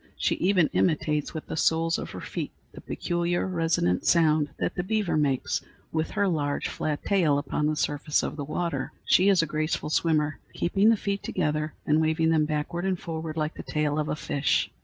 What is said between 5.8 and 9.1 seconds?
with her large, flat tail upon the surface of the water.